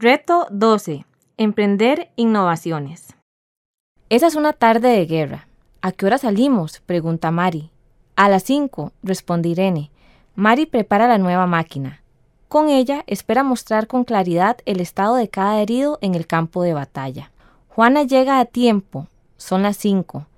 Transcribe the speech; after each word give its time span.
Reto 0.00 0.46
12. 0.52 1.06
Emprender 1.38 2.12
innovaciones. 2.14 3.16
Esa 4.10 4.28
es 4.28 4.36
una 4.36 4.52
tarde 4.52 4.90
de 4.90 5.06
guerra. 5.06 5.48
¿A 5.82 5.90
qué 5.90 6.06
hora 6.06 6.18
salimos? 6.18 6.80
pregunta 6.86 7.32
Mari. 7.32 7.72
A 8.14 8.28
las 8.28 8.44
5, 8.44 8.92
responde 9.02 9.48
Irene. 9.48 9.90
Mari 10.36 10.66
prepara 10.66 11.08
la 11.08 11.18
nueva 11.18 11.48
máquina. 11.48 12.00
Con 12.46 12.68
ella 12.68 13.02
espera 13.08 13.42
mostrar 13.42 13.88
con 13.88 14.04
claridad 14.04 14.58
el 14.66 14.78
estado 14.78 15.16
de 15.16 15.30
cada 15.30 15.60
herido 15.60 15.98
en 16.00 16.14
el 16.14 16.28
campo 16.28 16.62
de 16.62 16.74
batalla. 16.74 17.32
Juana 17.66 18.04
llega 18.04 18.38
a 18.38 18.44
tiempo. 18.44 19.08
Son 19.36 19.64
las 19.64 19.78
5. 19.78 20.28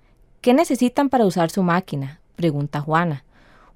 ¿Qué 0.41 0.55
necesitan 0.55 1.11
para 1.11 1.27
usar 1.27 1.51
su 1.51 1.63
máquina? 1.63 2.21
pregunta 2.35 2.81
Juana 2.81 3.25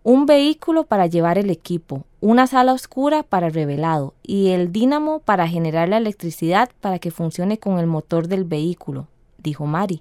un 0.04 0.26
vehículo 0.26 0.84
para 0.84 1.06
llevar 1.06 1.38
el 1.38 1.48
equipo, 1.48 2.04
una 2.24 2.46
sala 2.46 2.72
oscura 2.72 3.22
para 3.22 3.48
el 3.48 3.52
revelado 3.52 4.14
y 4.22 4.48
el 4.48 4.72
dínamo 4.72 5.18
para 5.18 5.46
generar 5.46 5.90
la 5.90 5.98
electricidad 5.98 6.70
para 6.80 6.98
que 6.98 7.10
funcione 7.10 7.58
con 7.58 7.78
el 7.78 7.86
motor 7.86 8.28
del 8.28 8.44
vehículo, 8.44 9.08
dijo 9.36 9.66
Mari. 9.66 10.00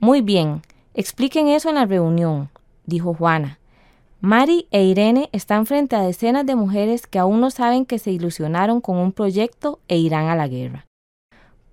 Muy 0.00 0.20
bien, 0.20 0.62
expliquen 0.94 1.46
eso 1.46 1.68
en 1.68 1.76
la 1.76 1.86
reunión, 1.86 2.50
dijo 2.86 3.14
Juana. 3.14 3.60
Mari 4.20 4.66
e 4.72 4.82
Irene 4.82 5.28
están 5.30 5.64
frente 5.64 5.94
a 5.94 6.02
decenas 6.02 6.44
de 6.44 6.56
mujeres 6.56 7.06
que 7.06 7.20
aún 7.20 7.40
no 7.40 7.52
saben 7.52 7.86
que 7.86 8.00
se 8.00 8.10
ilusionaron 8.10 8.80
con 8.80 8.96
un 8.96 9.12
proyecto 9.12 9.78
e 9.86 9.96
irán 9.96 10.26
a 10.26 10.34
la 10.34 10.48
guerra. 10.48 10.86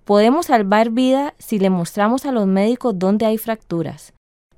Podemos 0.04 0.46
salvar 0.46 0.90
vida 0.90 1.34
si 1.38 1.58
le 1.58 1.70
mostramos 1.70 2.24
a 2.24 2.30
los 2.30 2.46
médicos 2.46 3.00
dónde 3.00 3.26
hay 3.26 3.36
fracturas, 3.36 4.14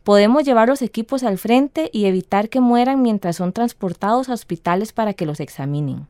Podemos 0.09 0.45
llevar 0.45 0.69
los 0.69 0.81
equipos 0.81 1.23
al 1.23 1.37
frente 1.37 1.91
y 1.93 2.07
evitar 2.07 2.49
que 2.49 2.63
mueran 2.63 3.03
mientras 3.03 3.37
son 3.37 3.53
transportados 3.53 4.31
a 4.31 4.33
hospitales 4.33 4.95
para 4.95 5.13
que 5.13 5.27
los 5.27 5.39
examinen. 5.39 6.07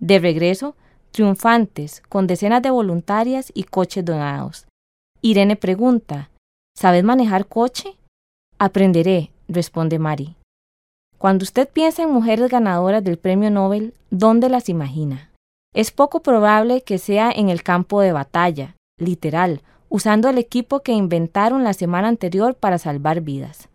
De 0.00 0.18
regreso, 0.18 0.74
triunfantes, 1.12 2.02
con 2.08 2.26
decenas 2.26 2.62
de 2.62 2.72
voluntarias 2.72 3.52
y 3.54 3.62
coches 3.62 4.04
donados. 4.04 4.66
Irene 5.20 5.54
pregunta, 5.54 6.30
¿Sabes 6.76 7.04
manejar 7.04 7.46
coche? 7.46 7.96
Aprenderé, 8.58 9.30
responde 9.46 10.00
Mari. 10.00 10.34
Cuando 11.16 11.44
usted 11.44 11.68
piensa 11.68 12.02
en 12.02 12.10
mujeres 12.10 12.50
ganadoras 12.50 13.04
del 13.04 13.18
premio 13.18 13.52
Nobel, 13.52 13.94
¿dónde 14.10 14.48
las 14.48 14.68
imagina? 14.68 15.30
Es 15.72 15.92
poco 15.92 16.22
probable 16.22 16.82
que 16.82 16.98
sea 16.98 17.30
en 17.30 17.50
el 17.50 17.62
campo 17.62 18.00
de 18.00 18.10
batalla, 18.10 18.74
literal, 18.98 19.62
usando 19.88 20.28
el 20.28 20.38
equipo 20.38 20.80
que 20.80 20.92
inventaron 20.92 21.64
la 21.64 21.72
semana 21.72 22.08
anterior 22.08 22.54
para 22.54 22.78
salvar 22.78 23.20
vidas. 23.20 23.68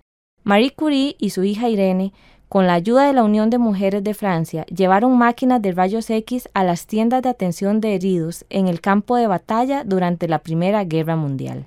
Marie 0.43 0.71
Curie 0.71 1.15
y 1.19 1.29
su 1.31 1.43
hija 1.43 1.69
Irene, 1.69 2.13
con 2.49 2.67
la 2.67 2.73
ayuda 2.73 3.07
de 3.07 3.13
la 3.13 3.23
Unión 3.23 3.49
de 3.49 3.57
Mujeres 3.57 4.03
de 4.03 4.13
Francia, 4.13 4.65
llevaron 4.67 5.17
máquinas 5.17 5.61
de 5.61 5.71
rayos 5.71 6.09
X 6.09 6.49
a 6.53 6.63
las 6.63 6.85
tiendas 6.85 7.23
de 7.23 7.29
atención 7.29 7.81
de 7.81 7.95
heridos 7.95 8.45
en 8.49 8.67
el 8.67 8.79
campo 8.79 9.15
de 9.15 9.27
batalla 9.27 9.83
durante 9.83 10.27
la 10.27 10.39
Primera 10.39 10.83
Guerra 10.83 11.15
Mundial. 11.15 11.65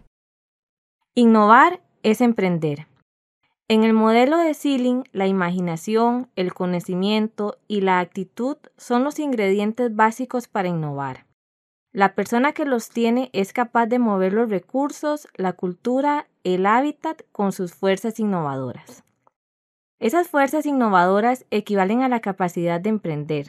Innovar 1.15 1.81
es 2.03 2.21
emprender. 2.21 2.87
En 3.69 3.83
el 3.83 3.95
modelo 3.95 4.39
de 4.39 4.55
Sealing, 4.55 5.03
la 5.11 5.27
imaginación, 5.27 6.29
el 6.37 6.55
conocimiento 6.55 7.57
y 7.67 7.81
la 7.81 7.99
actitud 7.99 8.59
son 8.77 9.03
los 9.03 9.19
ingredientes 9.19 9.97
básicos 9.97 10.47
para 10.47 10.69
innovar. 10.69 11.26
La 11.97 12.15
persona 12.15 12.53
que 12.53 12.67
los 12.67 12.91
tiene 12.91 13.31
es 13.33 13.55
capaz 13.55 13.87
de 13.87 13.99
mover 13.99 14.35
los 14.35 14.51
recursos, 14.51 15.29
la 15.35 15.55
cultura, 15.55 16.27
el 16.45 16.67
hábitat 16.67 17.23
con 17.33 17.53
sus 17.53 17.73
fuerzas 17.73 18.21
innovadoras. 18.21 19.03
Esas 19.99 20.29
fuerzas 20.29 20.67
innovadoras 20.67 21.47
equivalen 21.51 22.03
a 22.03 22.11
la 22.11 22.21
capacidad 22.21 22.83
de 22.83 22.91
emprender. 22.91 23.47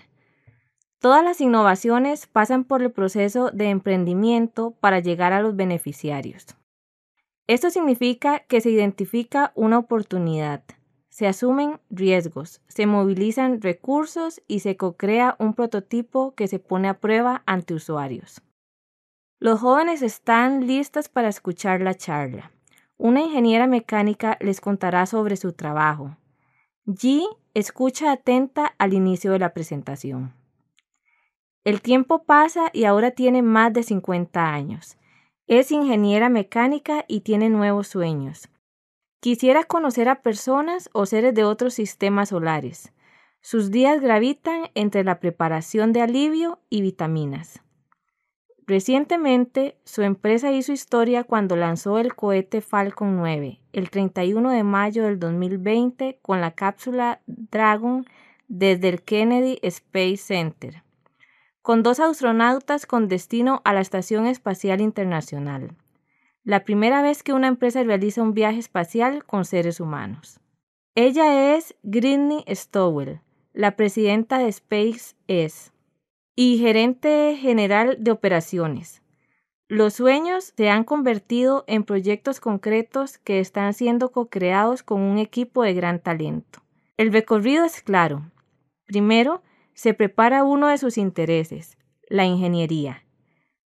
Todas 0.99 1.25
las 1.25 1.41
innovaciones 1.41 2.25
pasan 2.25 2.63
por 2.63 2.81
el 2.81 2.89
proceso 2.89 3.51
de 3.51 3.69
emprendimiento 3.69 4.71
para 4.79 5.01
llegar 5.01 5.33
a 5.33 5.41
los 5.41 5.57
beneficiarios. 5.57 6.45
Esto 7.47 7.69
significa 7.69 8.39
que 8.47 8.61
se 8.61 8.69
identifica 8.69 9.51
una 9.55 9.77
oportunidad, 9.77 10.63
se 11.17 11.25
asumen 11.25 11.79
riesgos, 11.89 12.61
se 12.67 12.85
movilizan 12.85 13.59
recursos 13.59 14.39
y 14.47 14.59
se 14.59 14.77
co-crea 14.77 15.35
un 15.39 15.55
prototipo 15.55 16.35
que 16.35 16.47
se 16.47 16.59
pone 16.59 16.89
a 16.89 16.99
prueba 16.99 17.41
ante 17.47 17.73
usuarios. 17.73 18.43
Los 19.39 19.59
jóvenes 19.59 20.01
están 20.01 20.65
listos 20.65 21.09
para 21.09 21.27
escuchar 21.27 21.81
la 21.81 21.93
charla. 21.93 22.51
Una 22.97 23.21
ingeniera 23.21 23.67
mecánica 23.67 24.35
les 24.41 24.59
contará 24.59 25.05
sobre 25.05 25.37
su 25.37 25.53
trabajo. 25.53 26.17
G 26.87 27.23
escucha 27.53 28.11
atenta 28.11 28.73
al 28.79 28.95
inicio 28.95 29.31
de 29.31 29.39
la 29.39 29.53
presentación. 29.53 30.33
El 31.63 31.81
tiempo 31.81 32.23
pasa 32.23 32.71
y 32.73 32.85
ahora 32.85 33.11
tiene 33.11 33.43
más 33.43 33.73
de 33.73 33.83
50 33.83 34.51
años. 34.51 34.97
Es 35.45 35.71
ingeniera 35.71 36.29
mecánica 36.29 37.05
y 37.07 37.21
tiene 37.21 37.49
nuevos 37.49 37.87
sueños. 37.89 38.49
Quisiera 39.19 39.65
conocer 39.65 40.09
a 40.09 40.23
personas 40.23 40.89
o 40.93 41.05
seres 41.05 41.35
de 41.35 41.43
otros 41.43 41.75
sistemas 41.75 42.29
solares. 42.29 42.91
Sus 43.41 43.69
días 43.69 44.01
gravitan 44.01 44.71
entre 44.73 45.03
la 45.03 45.19
preparación 45.19 45.93
de 45.93 46.01
alivio 46.01 46.59
y 46.71 46.81
vitaminas. 46.81 47.61
Recientemente, 48.67 49.77
su 49.85 50.03
empresa 50.03 50.51
hizo 50.51 50.73
historia 50.73 51.23
cuando 51.23 51.55
lanzó 51.55 51.97
el 51.97 52.13
cohete 52.15 52.61
Falcon 52.61 53.15
9, 53.15 53.59
el 53.73 53.89
31 53.89 54.51
de 54.51 54.63
mayo 54.63 55.03
del 55.03 55.19
2020, 55.19 56.19
con 56.21 56.41
la 56.41 56.51
cápsula 56.51 57.21
Dragon 57.25 58.05
desde 58.47 58.89
el 58.89 59.01
Kennedy 59.01 59.57
Space 59.63 60.17
Center, 60.17 60.83
con 61.61 61.81
dos 61.81 61.99
astronautas 61.99 62.85
con 62.85 63.07
destino 63.07 63.61
a 63.63 63.73
la 63.73 63.81
Estación 63.81 64.27
Espacial 64.27 64.81
Internacional 64.81 65.75
la 66.47 66.63
primera 66.63 67.01
vez 67.01 67.23
que 67.23 67.33
una 67.33 67.47
empresa 67.47 67.83
realiza 67.83 68.21
un 68.21 68.33
viaje 68.33 68.59
espacial 68.59 69.25
con 69.25 69.43
seres 69.43 69.81
humanos. 69.81 70.39
Ella 70.95 71.57
es 71.57 71.75
Gridney 71.83 72.45
Stowell, 72.47 73.19
la 73.51 73.75
presidenta 73.75 74.37
de 74.37 74.49
SpaceX 74.49 75.73
y 76.39 76.59
gerente 76.59 77.35
general 77.41 77.97
de 77.99 78.11
operaciones. 78.11 79.01
Los 79.67 79.95
sueños 79.95 80.53
se 80.55 80.69
han 80.69 80.83
convertido 80.83 81.63
en 81.65 81.83
proyectos 81.83 82.39
concretos 82.39 83.17
que 83.17 83.39
están 83.39 83.73
siendo 83.73 84.11
co-creados 84.11 84.83
con 84.83 85.01
un 85.01 85.17
equipo 85.17 85.63
de 85.63 85.73
gran 85.73 85.99
talento. 85.99 86.61
El 86.95 87.11
recorrido 87.11 87.65
es 87.65 87.81
claro. 87.81 88.31
Primero, 88.85 89.41
se 89.73 89.95
prepara 89.95 90.43
uno 90.43 90.67
de 90.67 90.77
sus 90.77 90.99
intereses, 90.99 91.75
la 92.07 92.25
ingeniería. 92.25 93.03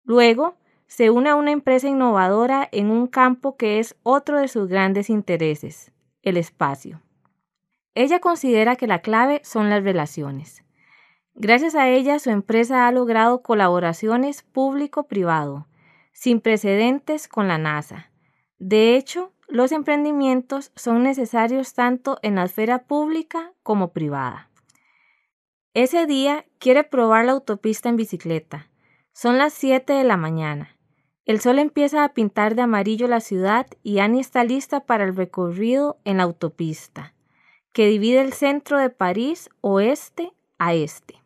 Luego, 0.02 0.56
se 0.86 1.10
une 1.10 1.28
a 1.28 1.36
una 1.36 1.50
empresa 1.50 1.86
innovadora 1.86 2.66
en 2.72 2.90
un 2.90 3.08
campo 3.08 3.58
que 3.58 3.78
es 3.78 3.94
otro 4.02 4.40
de 4.40 4.48
sus 4.48 4.68
grandes 4.68 5.10
intereses, 5.10 5.92
el 6.22 6.38
espacio. 6.38 7.02
Ella 7.94 8.20
considera 8.20 8.76
que 8.76 8.86
la 8.86 9.00
clave 9.00 9.42
son 9.44 9.68
las 9.68 9.84
relaciones. 9.84 10.63
Gracias 11.36 11.74
a 11.74 11.88
ella, 11.88 12.20
su 12.20 12.30
empresa 12.30 12.86
ha 12.86 12.92
logrado 12.92 13.42
colaboraciones 13.42 14.42
público-privado, 14.42 15.66
sin 16.12 16.40
precedentes 16.40 17.26
con 17.26 17.48
la 17.48 17.58
NASA. 17.58 18.12
De 18.58 18.96
hecho, 18.96 19.32
los 19.48 19.72
emprendimientos 19.72 20.70
son 20.76 21.02
necesarios 21.02 21.74
tanto 21.74 22.18
en 22.22 22.36
la 22.36 22.44
esfera 22.44 22.84
pública 22.84 23.52
como 23.64 23.92
privada. 23.92 24.48
Ese 25.74 26.06
día 26.06 26.46
quiere 26.60 26.84
probar 26.84 27.24
la 27.24 27.32
autopista 27.32 27.88
en 27.88 27.96
bicicleta. 27.96 28.70
Son 29.12 29.36
las 29.36 29.52
7 29.54 29.92
de 29.92 30.04
la 30.04 30.16
mañana. 30.16 30.78
El 31.24 31.40
sol 31.40 31.58
empieza 31.58 32.04
a 32.04 32.14
pintar 32.14 32.54
de 32.54 32.62
amarillo 32.62 33.08
la 33.08 33.18
ciudad 33.18 33.66
y 33.82 33.98
Annie 33.98 34.20
está 34.20 34.44
lista 34.44 34.86
para 34.86 35.02
el 35.02 35.16
recorrido 35.16 35.98
en 36.04 36.18
la 36.18 36.22
autopista, 36.22 37.14
que 37.72 37.88
divide 37.88 38.20
el 38.20 38.32
centro 38.32 38.78
de 38.78 38.90
París 38.90 39.50
oeste 39.62 40.32
a 40.58 40.74
este. 40.74 41.23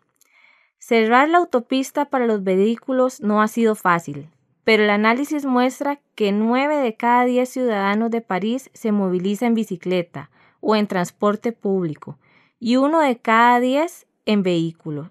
Cerrar 0.79 1.29
la 1.29 1.39
autopista 1.39 2.07
para 2.07 2.27
los 2.27 2.45
vehículos 2.45 3.21
no 3.21 3.43
ha 3.43 3.49
sido 3.49 3.75
fácil, 3.75 4.29
pero 4.65 4.85
el 4.85 4.91
análisis 4.91 5.45
muestra 5.45 6.01
que 6.15 6.33
9 6.33 6.77
de 6.77 6.95
cada 6.95 7.25
10 7.25 7.49
ciudadanos 7.49 8.11
de 8.11 8.21
París 8.21 8.71
se 8.75 8.93
moviliza 8.93 9.47
en 9.47 9.55
bicicleta 9.55 10.31
o 10.61 10.77
en 10.77 10.87
transporte 10.87 11.53
público 11.53 12.19
y 12.61 12.77
uno 12.77 13.01
de 13.01 13.19
cada 13.19 13.61
10 13.61 14.07
en 14.27 14.43
vehículo. 14.43 15.11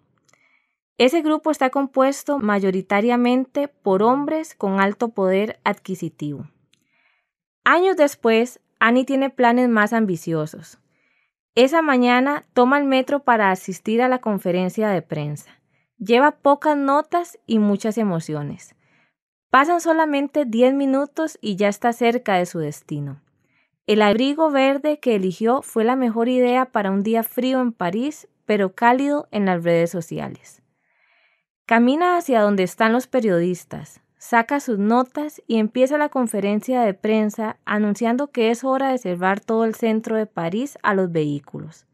Ese 0.98 1.22
grupo 1.22 1.52
está 1.52 1.70
compuesto 1.70 2.40
mayoritariamente 2.40 3.68
por 3.68 4.02
hombres 4.02 4.56
con 4.56 4.80
alto 4.80 5.10
poder 5.10 5.60
adquisitivo. 5.64 6.48
Años 7.64 7.98
después, 7.98 8.60
Annie 8.80 9.06
tiene 9.06 9.30
planes 9.30 9.70
más 9.70 9.94
ambiciosos. 9.94 10.80
Esa 11.58 11.82
mañana 11.82 12.46
toma 12.54 12.78
el 12.78 12.84
metro 12.84 13.24
para 13.24 13.50
asistir 13.50 14.04
a 14.04 14.08
la 14.08 14.20
conferencia 14.20 14.90
de 14.90 15.02
prensa. 15.02 15.60
Lleva 15.98 16.30
pocas 16.30 16.78
notas 16.78 17.40
y 17.48 17.58
muchas 17.58 17.98
emociones. 17.98 18.76
Pasan 19.50 19.82
solamente 19.82 20.46
10 20.46 20.76
minutos 20.76 21.40
y 21.42 21.56
ya 21.56 21.68
está 21.68 21.94
cerca 21.94 22.36
de 22.36 22.46
su 22.46 22.60
destino. 22.60 23.24
El 23.88 24.04
abrigo 24.04 24.52
verde 24.52 25.00
que 25.00 25.16
eligió 25.16 25.64
fue 25.64 25.84
la 25.84 25.96
mejor 25.96 26.30
idea 26.30 26.66
para 26.66 26.92
un 26.92 27.02
día 27.02 27.24
frío 27.24 27.60
en 27.60 27.72
París, 27.72 28.28
pero 28.46 28.76
cálido 28.76 29.28
en 29.32 29.48
las 29.48 29.64
redes 29.64 29.90
sociales. 29.90 30.62
Camina 31.66 32.18
hacia 32.18 32.42
donde 32.42 32.62
están 32.62 32.94
los 32.94 33.08
periodistas, 33.08 34.00
saca 34.28 34.60
sus 34.60 34.78
notas 34.78 35.42
y 35.48 35.56
empieza 35.56 35.98
la 35.98 36.10
conferencia 36.10 36.82
de 36.82 36.94
prensa 36.94 37.60
anunciando 37.64 38.28
que 38.28 38.52
es 38.52 38.66
hora 38.66 38.92
de 38.92 38.98
cerrar 38.98 39.40
todo 39.40 39.64
el 39.64 39.74
centro 39.74 40.18
de 40.18 40.26
París 40.26 40.78
a 40.84 40.94
los 40.94 41.10
vehículos, 41.10 41.88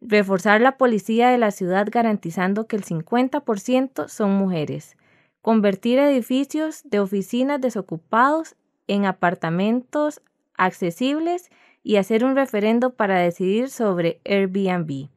reforzar 0.00 0.60
la 0.60 0.76
policía 0.76 1.30
de 1.30 1.38
la 1.38 1.50
ciudad 1.50 1.88
garantizando 1.90 2.68
que 2.68 2.76
el 2.76 2.84
50% 2.84 4.06
son 4.06 4.36
mujeres, 4.36 4.96
convertir 5.42 5.98
edificios 5.98 6.82
de 6.84 7.00
oficinas 7.00 7.60
desocupados 7.60 8.54
en 8.86 9.04
apartamentos 9.04 10.22
accesibles 10.56 11.50
y 11.82 11.96
hacer 11.96 12.24
un 12.24 12.36
referendo 12.36 12.94
para 12.94 13.18
decidir 13.18 13.68
sobre 13.68 14.20
Airbnb. 14.24 15.08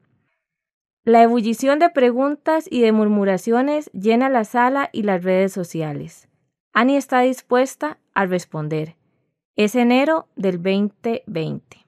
La 1.03 1.21
ebullición 1.21 1.77
de 1.77 1.91
preguntas 1.91 2.65
y 2.67 2.81
de 2.81 2.93
murmuraciones 2.93 3.91
llena 3.91 4.27
la 4.29 4.43
sala 4.43 4.89
y 4.91 5.03
las 5.03 5.23
redes 5.23 5.53
sociales. 5.53 6.26
Annie 6.79 6.97
está 6.97 7.21
dispuesta 7.21 7.97
a 8.13 8.27
responder. 8.27 8.97
Es 9.55 9.73
enero 9.73 10.27
del 10.35 10.61
2020. 10.61 11.87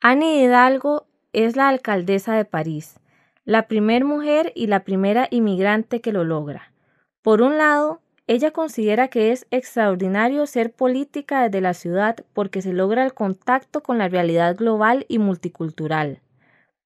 Annie 0.00 0.42
Hidalgo 0.42 1.06
es 1.34 1.54
la 1.54 1.68
alcaldesa 1.68 2.36
de 2.36 2.46
París, 2.46 2.98
la 3.44 3.68
primer 3.68 4.06
mujer 4.06 4.50
y 4.54 4.68
la 4.68 4.82
primera 4.82 5.28
inmigrante 5.30 6.00
que 6.00 6.10
lo 6.10 6.24
logra. 6.24 6.72
Por 7.20 7.42
un 7.42 7.58
lado, 7.58 8.00
ella 8.26 8.50
considera 8.50 9.08
que 9.08 9.30
es 9.30 9.46
extraordinario 9.50 10.46
ser 10.46 10.72
política 10.72 11.42
desde 11.42 11.60
la 11.60 11.74
ciudad 11.74 12.16
porque 12.32 12.62
se 12.62 12.72
logra 12.72 13.04
el 13.04 13.12
contacto 13.12 13.82
con 13.82 13.98
la 13.98 14.08
realidad 14.08 14.56
global 14.56 15.04
y 15.06 15.18
multicultural. 15.18 16.22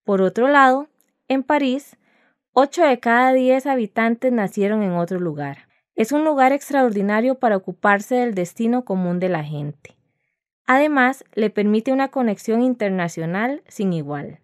Por 0.03 0.23
otro 0.23 0.49
lado, 0.49 0.89
en 1.29 1.45
París, 1.45 1.97
8 2.53 2.83
de 2.83 2.99
cada 2.99 3.33
10 3.33 3.65
habitantes 3.67 4.33
nacieron 4.33 4.83
en 4.83 4.95
otro 4.95 5.21
lugar. 5.21 5.68
Es 5.99 6.13
un 6.13 6.25
lugar 6.25 6.53
extraordinario 6.53 7.41
para 7.41 7.57
ocuparse 7.57 8.15
del 8.15 8.33
destino 8.33 8.85
común 8.85 9.19
de 9.19 9.29
la 9.29 9.43
gente. 9.43 9.97
Además, 10.65 11.25
le 11.35 11.51
permite 11.51 11.91
una 11.91 12.07
conexión 12.07 12.63
internacional 12.63 13.65
sin 13.67 13.93
igual. 13.93 14.39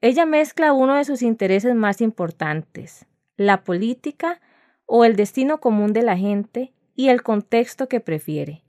Ella 0.00 0.26
mezcla 0.26 0.72
uno 0.72 0.94
de 0.94 1.04
sus 1.04 1.22
intereses 1.22 1.74
más 1.74 2.00
importantes, 2.00 3.06
la 3.36 3.64
política 3.64 4.40
o 4.86 5.04
el 5.04 5.16
destino 5.16 5.58
común 5.58 5.92
de 5.92 6.02
la 6.02 6.16
gente 6.16 6.72
y 6.94 7.08
el 7.08 7.24
contexto 7.24 7.88
que 7.88 7.98
prefiere. 7.98 8.62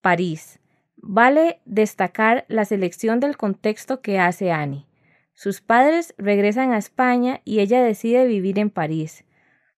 París. 0.00 0.60
Vale 0.94 1.60
destacar 1.64 2.44
la 2.46 2.64
selección 2.64 3.18
del 3.18 3.36
contexto 3.36 4.00
que 4.00 4.20
hace 4.20 4.52
Annie. 4.52 4.86
Sus 5.32 5.60
padres 5.60 6.14
regresan 6.18 6.70
a 6.70 6.78
España 6.78 7.40
y 7.44 7.58
ella 7.58 7.82
decide 7.82 8.26
vivir 8.26 8.60
en 8.60 8.70
París. 8.70 9.24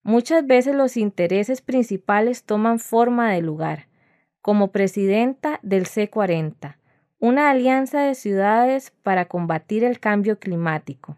Muchas 0.06 0.46
veces 0.46 0.76
los 0.76 0.96
intereses 0.96 1.62
principales 1.62 2.44
toman 2.44 2.78
forma 2.78 3.32
de 3.32 3.42
lugar, 3.42 3.88
como 4.40 4.70
presidenta 4.70 5.58
del 5.64 5.86
C40, 5.86 6.76
una 7.18 7.50
alianza 7.50 8.02
de 8.02 8.14
ciudades 8.14 8.92
para 9.02 9.24
combatir 9.24 9.82
el 9.82 9.98
cambio 9.98 10.38
climático. 10.38 11.16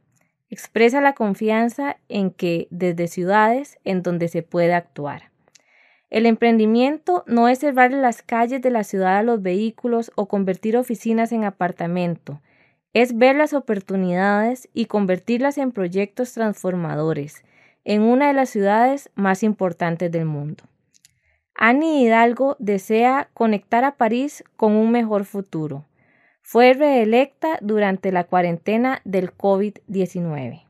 Expresa 0.48 1.02
la 1.02 1.12
confianza 1.12 1.98
en 2.08 2.30
que 2.30 2.66
desde 2.70 3.08
ciudades 3.08 3.78
en 3.84 4.02
donde 4.02 4.28
se 4.28 4.42
puede 4.42 4.72
actuar. 4.72 5.32
El 6.08 6.24
emprendimiento 6.24 7.24
no 7.26 7.50
es 7.50 7.58
cerrar 7.58 7.92
las 7.92 8.22
calles 8.22 8.62
de 8.62 8.70
la 8.70 8.84
ciudad 8.84 9.18
a 9.18 9.22
los 9.22 9.42
vehículos 9.42 10.12
o 10.14 10.28
convertir 10.28 10.78
oficinas 10.78 11.30
en 11.32 11.44
apartamento, 11.44 12.40
es 12.94 13.18
ver 13.18 13.36
las 13.36 13.52
oportunidades 13.52 14.70
y 14.72 14.86
convertirlas 14.86 15.58
en 15.58 15.72
proyectos 15.72 16.32
transformadores 16.32 17.44
en 17.88 18.02
una 18.02 18.26
de 18.26 18.34
las 18.34 18.50
ciudades 18.50 19.10
más 19.14 19.42
importantes 19.42 20.12
del 20.12 20.26
mundo. 20.26 20.64
Annie 21.54 22.02
Hidalgo 22.02 22.54
desea 22.58 23.30
conectar 23.32 23.82
a 23.84 23.96
París 23.96 24.44
con 24.58 24.76
un 24.76 24.90
mejor 24.90 25.24
futuro, 25.24 25.86
fue 26.42 26.74
reelecta 26.74 27.58
durante 27.62 28.12
la 28.12 28.24
cuarentena 28.24 29.00
del 29.04 29.34
COVID-19. 29.34 30.66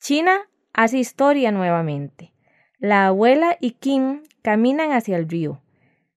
China 0.00 0.40
hace 0.74 0.98
historia 0.98 1.50
nuevamente. 1.50 2.34
La 2.78 3.06
abuela 3.06 3.56
y 3.58 3.70
Kim 3.72 4.22
caminan 4.42 4.92
hacia 4.92 5.16
el 5.16 5.30
río. 5.30 5.62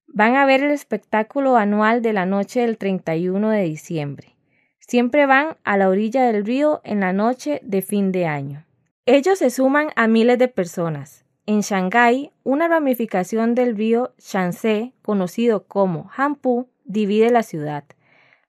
Van 0.08 0.36
a 0.36 0.46
ver 0.46 0.62
el 0.62 0.72
espectáculo 0.72 1.56
anual 1.56 2.02
de 2.02 2.12
la 2.12 2.25
noche 2.25 2.62
del 2.62 2.78
31 2.78 3.50
de 3.50 3.63
diciembre. 3.63 4.36
Siempre 4.80 5.25
van 5.25 5.56
a 5.63 5.78
la 5.78 5.88
orilla 5.88 6.24
del 6.24 6.46
río 6.46 6.81
en 6.84 7.00
la 7.00 7.13
noche 7.13 7.62
de 7.63 7.81
fin 7.81 8.12
de 8.12 8.25
año. 8.25 8.66
Ellos 9.07 9.39
se 9.39 9.50
suman 9.50 9.89
a 9.95 10.07
miles 10.07 10.38
de 10.38 10.48
personas. 10.48 11.25
En 11.48 11.62
Shanghái, 11.62 12.31
una 12.44 12.68
ramificación 12.68 13.56
del 13.56 13.75
río 13.75 14.13
Shanxi, 14.19 14.94
conocido 15.01 15.65
como 15.65 16.12
Hanpu, 16.15 16.69
divide 16.86 17.31
la 17.31 17.42
ciudad. 17.42 17.83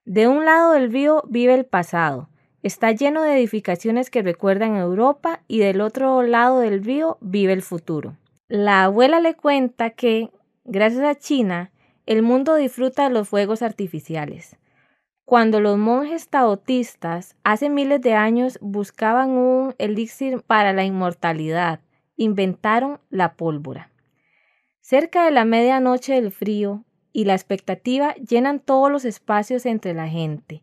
De 0.05 0.29
un 0.29 0.45
lado 0.45 0.73
del 0.73 0.93
río 0.93 1.25
vive 1.27 1.55
el 1.55 1.65
pasado. 1.65 2.29
Está 2.63 2.93
lleno 2.93 3.23
de 3.23 3.39
edificaciones 3.39 4.11
que 4.11 4.21
recuerdan 4.21 4.77
Europa 4.77 5.41
y 5.49 5.61
del 5.61 5.81
otro 5.81 6.23
lado 6.23 6.61
del 6.61 6.85
río 6.85 7.17
vive 7.23 7.55
el 7.55 7.63
futuro. 7.63 8.19
La 8.47 8.85
abuela 8.85 9.21
le 9.21 9.35
cuenta 9.35 9.91
que, 9.91 10.29
gracias 10.65 11.03
a 11.03 11.19
China, 11.19 11.73
el 12.05 12.21
mundo 12.23 12.57
disfruta 12.57 13.05
de 13.05 13.15
los 13.15 13.27
fuegos 13.27 13.63
artificiales. 13.63 14.59
Cuando 15.25 15.61
los 15.61 15.79
monjes 15.79 16.29
taotistas 16.29 17.37
hace 17.45 17.71
miles 17.71 18.01
de 18.01 18.15
años 18.15 18.59
buscaban 18.61 19.31
un 19.31 19.75
elixir 19.79 20.43
para 20.43 20.73
la 20.73 20.85
inmortalidad, 20.85 21.81
inventaron 22.17 23.01
la 23.09 23.35
pólvora. 23.35 23.91
Cerca 24.81 25.25
de 25.25 25.31
la 25.31 25.45
medianoche 25.45 26.15
del 26.15 26.33
frío, 26.33 26.85
y 27.13 27.25
la 27.25 27.35
expectativa 27.35 28.15
llenan 28.15 28.61
todos 28.61 28.91
los 28.91 29.05
espacios 29.05 29.67
entre 29.67 29.95
la 29.95 30.09
gente. 30.09 30.63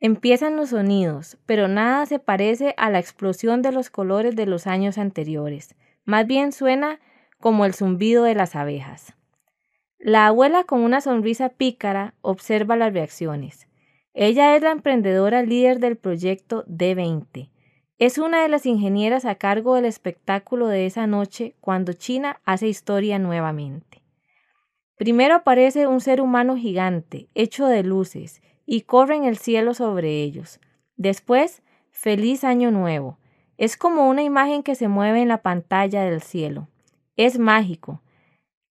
Empiezan 0.00 0.56
los 0.56 0.70
sonidos, 0.70 1.36
pero 1.44 1.68
nada 1.68 2.06
se 2.06 2.18
parece 2.18 2.74
a 2.78 2.88
la 2.88 2.98
explosión 2.98 3.60
de 3.60 3.70
los 3.70 3.90
colores 3.90 4.34
de 4.34 4.46
los 4.46 4.66
años 4.66 4.96
anteriores. 4.96 5.74
Más 6.04 6.26
bien 6.26 6.52
suena 6.52 7.00
como 7.38 7.66
el 7.66 7.74
zumbido 7.74 8.24
de 8.24 8.34
las 8.34 8.56
abejas. 8.56 9.14
La 9.98 10.26
abuela 10.26 10.64
con 10.64 10.80
una 10.80 11.02
sonrisa 11.02 11.50
pícara 11.50 12.14
observa 12.22 12.76
las 12.76 12.94
reacciones. 12.94 13.68
Ella 14.12 14.56
es 14.56 14.62
la 14.62 14.72
emprendedora 14.72 15.42
líder 15.42 15.78
del 15.78 15.96
proyecto 15.96 16.64
D20. 16.66 17.50
Es 17.98 18.18
una 18.18 18.42
de 18.42 18.48
las 18.48 18.66
ingenieras 18.66 19.24
a 19.24 19.34
cargo 19.34 19.74
del 19.74 19.84
espectáculo 19.84 20.66
de 20.66 20.86
esa 20.86 21.06
noche 21.06 21.54
cuando 21.60 21.92
China 21.92 22.40
hace 22.44 22.66
historia 22.66 23.18
nuevamente. 23.18 24.02
Primero 24.96 25.34
aparece 25.34 25.86
un 25.86 26.00
ser 26.00 26.20
humano 26.20 26.56
gigante, 26.56 27.28
hecho 27.34 27.66
de 27.66 27.82
luces, 27.82 28.42
y 28.66 28.82
corre 28.82 29.16
en 29.16 29.24
el 29.24 29.36
cielo 29.36 29.74
sobre 29.74 30.22
ellos. 30.22 30.60
Después, 30.96 31.62
feliz 31.90 32.42
año 32.42 32.70
nuevo. 32.70 33.18
Es 33.58 33.76
como 33.76 34.08
una 34.08 34.22
imagen 34.22 34.62
que 34.62 34.74
se 34.74 34.88
mueve 34.88 35.20
en 35.20 35.28
la 35.28 35.42
pantalla 35.42 36.02
del 36.02 36.22
cielo. 36.22 36.68
Es 37.16 37.38
mágico. 37.38 38.02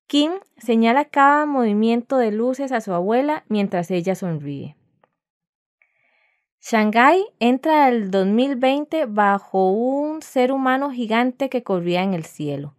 Kim 0.07 0.31
señala 0.57 1.05
cada 1.05 1.45
movimiento 1.45 2.17
de 2.17 2.31
luces 2.31 2.71
a 2.71 2.79
su 2.79 2.93
abuela 2.93 3.43
mientras 3.49 3.91
ella 3.91 4.15
sonríe. 4.15 4.76
Shanghái 6.69 7.23
entra 7.39 7.85
al 7.85 8.11
2020 8.11 9.05
bajo 9.05 9.71
un 9.71 10.21
ser 10.21 10.51
humano 10.51 10.91
gigante 10.91 11.47
que 11.47 11.63
corría 11.63 12.03
en 12.03 12.13
el 12.13 12.25
cielo. 12.25 12.73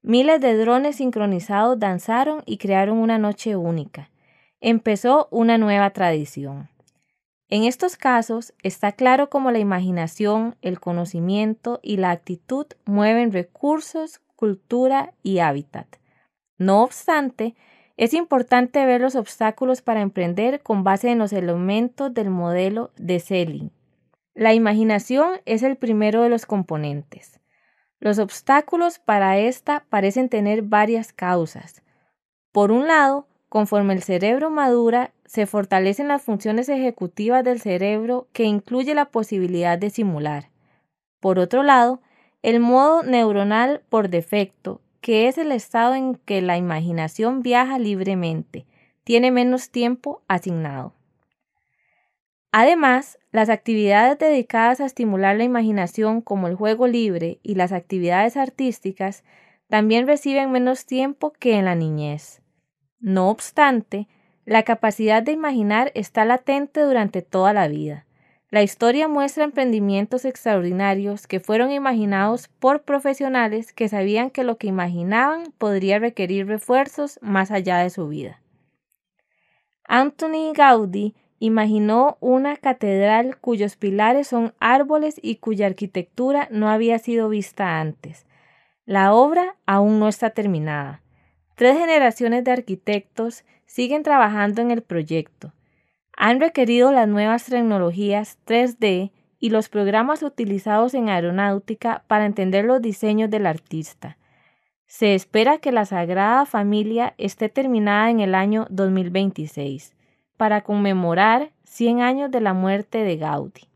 Miles 0.00 0.40
de 0.40 0.56
drones 0.56 0.94
sincronizados 0.94 1.76
danzaron 1.80 2.44
y 2.46 2.58
crearon 2.58 2.98
una 2.98 3.18
noche 3.18 3.56
única. 3.56 4.10
Empezó 4.60 5.26
una 5.32 5.58
nueva 5.58 5.90
tradición. 5.90 6.68
En 7.48 7.64
estos 7.64 7.96
casos 7.96 8.54
está 8.62 8.92
claro 8.92 9.28
cómo 9.28 9.50
la 9.50 9.58
imaginación, 9.58 10.54
el 10.62 10.78
conocimiento 10.78 11.80
y 11.82 11.96
la 11.96 12.12
actitud 12.12 12.66
mueven 12.84 13.32
recursos, 13.32 14.20
cultura 14.36 15.14
y 15.24 15.40
hábitat. 15.40 15.88
No 16.58 16.84
obstante, 16.84 17.56
es 17.96 18.14
importante 18.14 18.84
ver 18.86 19.00
los 19.00 19.14
obstáculos 19.14 19.82
para 19.82 20.00
emprender 20.00 20.62
con 20.62 20.84
base 20.84 21.10
en 21.10 21.18
los 21.18 21.32
elementos 21.32 22.12
del 22.14 22.30
modelo 22.30 22.90
de 22.96 23.20
Selling. 23.20 23.70
La 24.34 24.54
imaginación 24.54 25.40
es 25.44 25.62
el 25.62 25.76
primero 25.76 26.22
de 26.22 26.30
los 26.30 26.46
componentes. 26.46 27.40
Los 28.00 28.18
obstáculos 28.18 28.98
para 28.98 29.38
esta 29.38 29.84
parecen 29.88 30.28
tener 30.28 30.62
varias 30.62 31.12
causas. 31.12 31.82
Por 32.50 32.72
un 32.72 32.88
lado, 32.88 33.28
conforme 33.48 33.94
el 33.94 34.02
cerebro 34.02 34.50
madura, 34.50 35.12
se 35.26 35.46
fortalecen 35.46 36.08
las 36.08 36.22
funciones 36.22 36.68
ejecutivas 36.68 37.44
del 37.44 37.60
cerebro 37.60 38.26
que 38.32 38.44
incluye 38.44 38.94
la 38.94 39.06
posibilidad 39.06 39.78
de 39.78 39.90
simular. 39.90 40.50
Por 41.20 41.38
otro 41.38 41.62
lado, 41.62 42.00
el 42.42 42.58
modo 42.58 43.02
neuronal 43.02 43.82
por 43.88 44.08
defecto, 44.08 44.80
que 45.02 45.28
es 45.28 45.36
el 45.36 45.52
estado 45.52 45.94
en 45.94 46.14
que 46.14 46.40
la 46.40 46.56
imaginación 46.56 47.42
viaja 47.42 47.78
libremente, 47.78 48.64
tiene 49.04 49.30
menos 49.30 49.68
tiempo 49.70 50.22
asignado. 50.28 50.94
Además, 52.52 53.18
las 53.32 53.48
actividades 53.48 54.18
dedicadas 54.18 54.80
a 54.80 54.86
estimular 54.86 55.36
la 55.36 55.44
imaginación 55.44 56.20
como 56.20 56.46
el 56.46 56.54
juego 56.54 56.86
libre 56.86 57.40
y 57.42 57.56
las 57.56 57.72
actividades 57.72 58.36
artísticas 58.36 59.24
también 59.68 60.06
reciben 60.06 60.52
menos 60.52 60.86
tiempo 60.86 61.32
que 61.32 61.56
en 61.56 61.64
la 61.64 61.74
niñez. 61.74 62.40
No 63.00 63.28
obstante, 63.28 64.06
la 64.44 64.62
capacidad 64.62 65.22
de 65.22 65.32
imaginar 65.32 65.90
está 65.94 66.24
latente 66.24 66.80
durante 66.80 67.22
toda 67.22 67.52
la 67.52 67.66
vida. 67.66 68.06
La 68.52 68.62
historia 68.62 69.08
muestra 69.08 69.44
emprendimientos 69.44 70.26
extraordinarios 70.26 71.26
que 71.26 71.40
fueron 71.40 71.72
imaginados 71.72 72.48
por 72.48 72.82
profesionales 72.82 73.72
que 73.72 73.88
sabían 73.88 74.28
que 74.28 74.44
lo 74.44 74.58
que 74.58 74.66
imaginaban 74.66 75.54
podría 75.56 75.98
requerir 75.98 76.46
refuerzos 76.46 77.18
más 77.22 77.50
allá 77.50 77.78
de 77.78 77.88
su 77.88 78.08
vida. 78.08 78.42
Anthony 79.84 80.52
Gaudí 80.54 81.14
imaginó 81.38 82.18
una 82.20 82.58
catedral 82.58 83.38
cuyos 83.38 83.76
pilares 83.76 84.28
son 84.28 84.52
árboles 84.60 85.18
y 85.22 85.36
cuya 85.36 85.64
arquitectura 85.64 86.46
no 86.50 86.68
había 86.68 86.98
sido 86.98 87.30
vista 87.30 87.80
antes. 87.80 88.26
La 88.84 89.14
obra 89.14 89.56
aún 89.64 89.98
no 89.98 90.08
está 90.08 90.28
terminada. 90.28 91.00
Tres 91.54 91.78
generaciones 91.78 92.44
de 92.44 92.50
arquitectos 92.50 93.46
siguen 93.64 94.02
trabajando 94.02 94.60
en 94.60 94.70
el 94.70 94.82
proyecto 94.82 95.54
han 96.16 96.40
requerido 96.40 96.92
las 96.92 97.08
nuevas 97.08 97.44
tecnologías 97.44 98.38
3D 98.46 99.10
y 99.38 99.50
los 99.50 99.68
programas 99.68 100.22
utilizados 100.22 100.94
en 100.94 101.08
aeronáutica 101.08 102.04
para 102.06 102.26
entender 102.26 102.64
los 102.64 102.80
diseños 102.80 103.30
del 103.30 103.46
artista. 103.46 104.18
Se 104.86 105.14
espera 105.14 105.58
que 105.58 105.72
la 105.72 105.84
Sagrada 105.84 106.44
Familia 106.46 107.14
esté 107.18 107.48
terminada 107.48 108.10
en 108.10 108.20
el 108.20 108.34
año 108.34 108.66
2026, 108.70 109.94
para 110.36 110.60
conmemorar 110.60 111.50
100 111.64 112.02
años 112.02 112.30
de 112.30 112.40
la 112.40 112.52
muerte 112.52 112.98
de 112.98 113.16
Gaudí. 113.16 113.68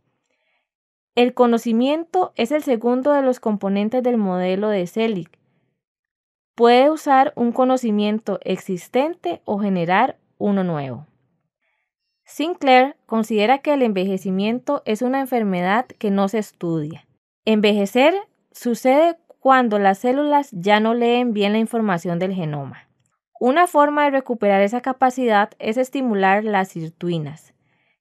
El 1.15 1.33
conocimiento 1.33 2.33
es 2.37 2.53
el 2.53 2.63
segundo 2.63 3.13
de 3.13 3.23
los 3.23 3.41
componentes 3.41 4.03
del 4.03 4.19
modelo 4.19 4.69
de 4.69 4.87
Selig. 4.87 5.31
Puede 6.55 6.91
usar 6.91 7.33
un 7.37 7.53
conocimiento 7.53 8.39
existente 8.43 9.41
o 9.47 9.59
generar 9.59 10.19
uno 10.37 10.63
nuevo. 10.63 11.07
Sinclair 12.29 12.97
considera 13.07 13.59
que 13.59 13.73
el 13.73 13.83
envejecimiento 13.83 14.83
es 14.85 15.01
una 15.01 15.21
enfermedad 15.21 15.87
que 15.87 16.11
no 16.11 16.29
se 16.29 16.39
estudia. 16.39 17.07
Envejecer 17.45 18.15
sucede 18.51 19.17
cuando 19.39 19.79
las 19.79 19.99
células 19.99 20.51
ya 20.51 20.81
no 20.81 20.93
leen 20.93 21.33
bien 21.33 21.53
la 21.53 21.59
información 21.59 22.19
del 22.19 22.35
genoma. 22.35 22.89
Una 23.39 23.69
forma 23.69 24.05
de 24.05 24.11
recuperar 24.11 24.61
esa 24.61 24.81
capacidad 24.81 25.51
es 25.61 25.77
estimular 25.77 26.43
las 26.43 26.69
sirtuinas, 26.69 27.55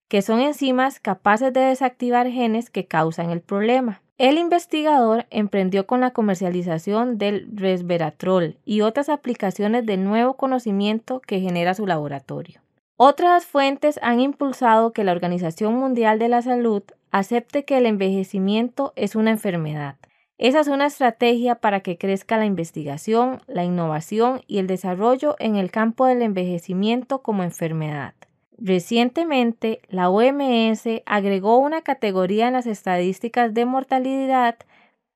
que 0.08 0.24
son 0.24 0.40
enzimas 0.40 1.00
capaces 1.00 1.54
de 1.54 1.60
desactivar 1.60 2.28
genes 2.28 2.72
que 2.72 2.88
causan 2.88 3.30
el 3.30 3.42
problema. 3.42 4.02
El 4.18 4.40
investigador 4.40 5.28
emprendió 5.30 5.86
con 5.86 6.02
la 6.02 6.12
comercialización 6.12 7.20
del 7.20 7.48
resveratrol 7.54 8.58
y 8.66 8.82
otras 8.82 9.10
aplicaciones 9.10 9.86
del 9.86 10.04
nuevo 10.04 10.36
conocimiento 10.36 11.20
que 11.20 11.42
genera 11.42 11.76
su 11.76 11.86
laboratorio. 11.86 12.65
Otras 12.98 13.46
fuentes 13.46 14.00
han 14.02 14.22
impulsado 14.22 14.94
que 14.94 15.04
la 15.04 15.12
Organización 15.12 15.76
Mundial 15.76 16.18
de 16.18 16.30
la 16.30 16.42
Salud 16.42 16.82
acepte 17.12 17.66
que 17.66 17.78
el 17.78 17.88
envejecimiento 17.88 18.94
es 18.96 19.16
una 19.16 19.32
enfermedad. 19.32 19.98
Esa 20.38 20.62
es 20.62 20.68
una 20.68 20.86
estrategia 20.86 21.56
para 21.56 21.82
que 21.82 21.98
crezca 21.98 22.38
la 22.38 22.46
investigación, 22.46 23.42
la 23.48 23.66
innovación 23.66 24.42
y 24.48 24.60
el 24.60 24.68
desarrollo 24.68 25.36
en 25.40 25.58
el 25.58 25.72
campo 25.72 26.06
del 26.06 26.22
envejecimiento 26.22 27.22
como 27.22 27.44
enfermedad. 27.44 28.14
Recientemente, 28.58 29.82
la 29.90 30.10
OMS 30.10 30.86
agregó 31.06 31.58
una 31.58 31.82
categoría 31.82 32.48
en 32.48 32.54
las 32.54 32.66
estadísticas 32.66 33.54
de 33.54 33.66
mortalidad 33.66 34.56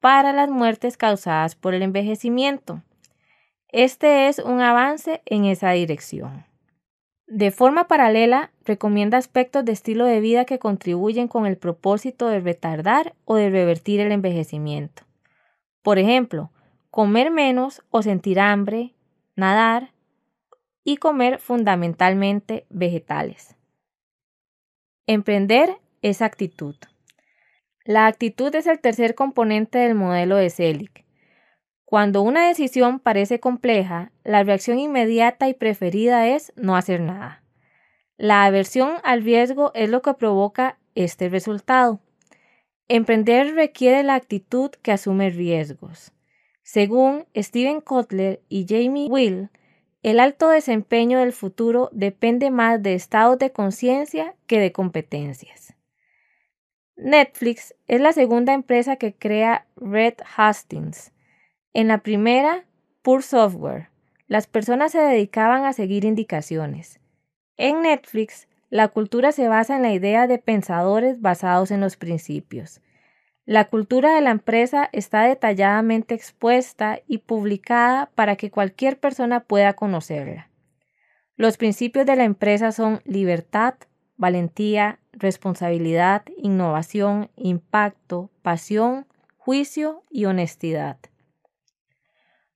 para 0.01 0.33
las 0.33 0.49
muertes 0.49 0.97
causadas 0.97 1.55
por 1.55 1.73
el 1.73 1.81
envejecimiento. 1.81 2.81
Este 3.69 4.27
es 4.27 4.39
un 4.39 4.59
avance 4.59 5.21
en 5.25 5.45
esa 5.45 5.71
dirección. 5.71 6.48
De 7.29 7.51
forma 7.51 7.87
paralela, 7.87 8.51
recomienda 8.65 9.19
aspectos 9.19 9.63
de 9.63 9.71
estilo 9.71 10.05
de 10.05 10.19
vida 10.19 10.45
que 10.45 10.57
contribuyen 10.57 11.27
con 11.27 11.45
el 11.45 11.57
propósito 11.57 12.27
de 12.27 12.39
retardar 12.39 13.13
o 13.25 13.35
de 13.35 13.51
revertir 13.51 13.99
el 13.99 14.11
envejecimiento. 14.11 15.03
Por 15.83 15.99
ejemplo, 15.99 16.49
comer 16.89 17.29
menos 17.29 17.83
o 17.91 18.01
sentir 18.01 18.39
hambre, 18.39 18.95
nadar 19.35 19.91
y 20.83 20.97
comer 20.97 21.37
fundamentalmente 21.37 22.65
vegetales. 22.71 23.55
Emprender 25.05 25.77
es 26.01 26.23
actitud. 26.23 26.75
La 27.85 28.07
actitud 28.07 28.53
es 28.55 28.65
el 28.65 28.79
tercer 28.79 29.13
componente 29.13 29.77
del 29.77 29.93
modelo 29.93 30.35
de 30.35 30.49
Selig. 30.49 31.05
Cuando 31.89 32.21
una 32.21 32.47
decisión 32.47 32.99
parece 32.99 33.39
compleja, 33.39 34.11
la 34.23 34.43
reacción 34.43 34.77
inmediata 34.77 35.49
y 35.49 35.55
preferida 35.55 36.27
es 36.27 36.53
no 36.55 36.75
hacer 36.75 37.01
nada. 37.01 37.41
La 38.15 38.45
aversión 38.45 38.97
al 39.03 39.23
riesgo 39.23 39.71
es 39.73 39.89
lo 39.89 40.03
que 40.03 40.13
provoca 40.13 40.77
este 40.93 41.29
resultado. 41.29 41.99
Emprender 42.89 43.55
requiere 43.55 44.03
la 44.03 44.13
actitud 44.13 44.69
que 44.83 44.91
asume 44.91 45.31
riesgos. 45.31 46.11
Según 46.61 47.25
Steven 47.35 47.81
Kotler 47.81 48.43
y 48.49 48.67
Jamie 48.69 49.07
Will, 49.09 49.49
el 50.03 50.19
alto 50.19 50.49
desempeño 50.49 51.17
del 51.17 51.33
futuro 51.33 51.89
depende 51.91 52.51
más 52.51 52.83
de 52.83 52.93
estados 52.93 53.39
de 53.39 53.51
conciencia 53.51 54.35
que 54.45 54.59
de 54.59 54.71
competencias. 54.71 55.75
Netflix 56.97 57.73
es 57.87 57.99
la 57.99 58.13
segunda 58.13 58.53
empresa 58.53 58.97
que 58.97 59.15
crea 59.15 59.65
Red 59.75 60.17
Hastings, 60.37 61.13
en 61.73 61.87
la 61.87 61.99
primera, 61.99 62.65
Pure 63.01 63.23
Software, 63.23 63.89
las 64.27 64.47
personas 64.47 64.91
se 64.91 64.99
dedicaban 64.99 65.65
a 65.65 65.73
seguir 65.73 66.05
indicaciones. 66.05 66.99
En 67.57 67.81
Netflix, 67.81 68.47
la 68.69 68.87
cultura 68.87 69.31
se 69.31 69.47
basa 69.47 69.75
en 69.75 69.81
la 69.81 69.93
idea 69.93 70.27
de 70.27 70.37
pensadores 70.37 71.21
basados 71.21 71.71
en 71.71 71.81
los 71.81 71.97
principios. 71.97 72.81
La 73.45 73.65
cultura 73.65 74.13
de 74.13 74.21
la 74.21 74.29
empresa 74.29 74.89
está 74.91 75.23
detalladamente 75.23 76.13
expuesta 76.13 76.99
y 77.07 77.19
publicada 77.19 78.11
para 78.13 78.35
que 78.35 78.51
cualquier 78.51 78.99
persona 78.99 79.39
pueda 79.39 79.73
conocerla. 79.73 80.49
Los 81.35 81.57
principios 81.57 82.05
de 82.05 82.15
la 82.15 82.25
empresa 82.25 82.71
son 82.71 83.01
libertad, 83.05 83.75
valentía, 84.17 84.99
responsabilidad, 85.13 86.23
innovación, 86.37 87.31
impacto, 87.35 88.29
pasión, 88.43 89.07
juicio 89.37 90.03
y 90.11 90.25
honestidad. 90.25 90.97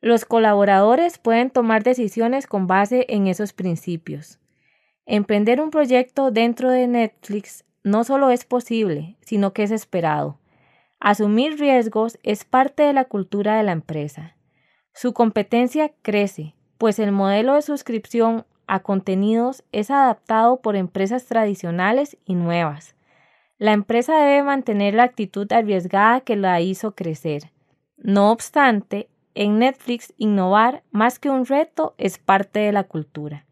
Los 0.03 0.25
colaboradores 0.25 1.17
pueden 1.17 1.49
tomar 1.49 1.83
decisiones 1.83 2.45
con 2.45 2.67
base 2.67 3.05
en 3.07 3.27
esos 3.27 3.53
principios. 3.53 4.37
Emprender 5.05 5.61
un 5.61 5.69
proyecto 5.69 6.29
dentro 6.29 6.69
de 6.69 6.87
Netflix 6.87 7.63
no 7.85 8.03
solo 8.03 8.29
es 8.29 8.43
posible, 8.43 9.15
sino 9.21 9.53
que 9.53 9.63
es 9.63 9.71
esperado. 9.71 10.41
Asumir 10.99 11.57
riesgos 11.57 12.19
es 12.21 12.43
parte 12.43 12.83
de 12.83 12.91
la 12.91 13.05
cultura 13.05 13.55
de 13.55 13.63
la 13.63 13.71
empresa. 13.71 14.35
Su 14.93 15.13
competencia 15.13 15.93
crece, 16.01 16.53
pues 16.77 16.99
el 16.99 17.13
modelo 17.13 17.53
de 17.53 17.61
suscripción 17.61 18.45
a 18.67 18.81
contenidos 18.81 19.63
es 19.71 19.89
adaptado 19.89 20.59
por 20.59 20.75
empresas 20.75 21.27
tradicionales 21.27 22.17
y 22.25 22.35
nuevas. 22.35 22.97
La 23.57 23.71
empresa 23.71 24.17
debe 24.17 24.43
mantener 24.43 24.95
la 24.95 25.03
actitud 25.03 25.49
arriesgada 25.53 26.19
que 26.19 26.35
la 26.35 26.59
hizo 26.59 26.93
crecer. 26.93 27.53
No 27.95 28.31
obstante, 28.31 29.07
en 29.35 29.59
Netflix, 29.59 30.13
innovar, 30.17 30.83
más 30.91 31.19
que 31.19 31.29
un 31.29 31.45
reto, 31.45 31.95
es 31.97 32.17
parte 32.17 32.59
de 32.59 32.71
la 32.71 32.83
cultura. 32.83 33.45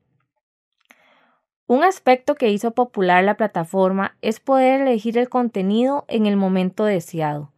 Un 1.67 1.83
aspecto 1.83 2.35
que 2.35 2.49
hizo 2.49 2.71
popular 2.71 3.23
la 3.23 3.37
plataforma 3.37 4.17
es 4.21 4.39
poder 4.39 4.81
elegir 4.81 5.17
el 5.17 5.29
contenido 5.29 6.05
en 6.07 6.25
el 6.25 6.35
momento 6.35 6.83
deseado. 6.83 7.51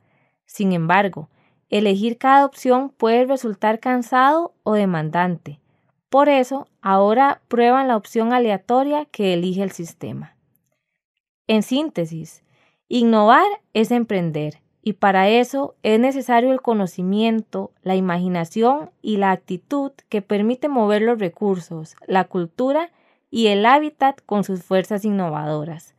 Sin 0.46 0.72
embargo, 0.72 1.30
elegir 1.70 2.18
cada 2.18 2.46
opción 2.46 2.90
puede 2.90 3.26
resultar 3.26 3.80
cansado 3.80 4.54
o 4.64 4.74
demandante. 4.74 5.60
Por 6.10 6.30
eso, 6.30 6.68
ahora 6.82 7.42
prueban 7.48 7.88
la 7.88 7.98
opción 7.98 8.34
aleatoria 8.34 9.06
que 9.06 9.34
elige 9.34 9.64
el 9.64 9.72
sistema. 9.72 10.38
En 11.48 11.64
síntesis, 11.64 12.44
innovar 12.88 13.48
es 13.74 13.90
emprender 13.90 14.63
y 14.84 14.94
para 14.94 15.30
eso 15.30 15.76
es 15.82 16.00
necesario 16.00 16.52
el 16.52 16.62
conocimiento, 16.62 17.72
la 17.84 17.96
imaginación 17.96 18.92
y 19.02 19.16
la 19.16 19.32
actitud 19.32 19.94
que 20.10 20.22
permite 20.22 20.68
mover 20.68 21.02
los 21.02 21.20
recursos, 21.20 21.96
la 22.06 22.26
cultura 22.26 22.92
y 23.32 23.48
el 23.48 23.66
hábitat 23.66 24.20
con 24.26 24.44
sus 24.44 24.62
fuerzas 24.62 25.06
innovadoras. 25.06 25.96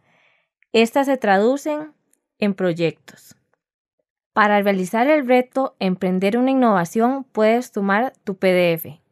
Estas 0.72 1.06
se 1.06 1.16
traducen 1.16 1.92
en 2.38 2.52
proyectos. 2.52 3.36
Para 4.34 4.60
realizar 4.60 5.08
el 5.08 5.26
reto 5.26 5.76
Emprender 5.78 6.36
una 6.36 6.50
innovación 6.50 7.24
puedes 7.24 7.72
tomar 7.72 8.12
tu 8.24 8.36
PDF 8.36 9.03